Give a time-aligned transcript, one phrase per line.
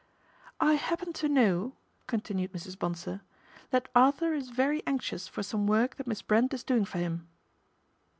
[0.59, 1.75] "I happen to know,"
[2.07, 2.75] continued Mrs.
[2.79, 3.21] Bonsor,
[3.69, 7.29] that Arthur is very anxious for some work that Miss Brent is doing for him."